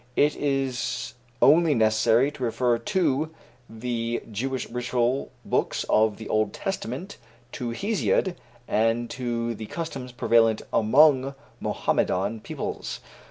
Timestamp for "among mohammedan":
10.73-12.39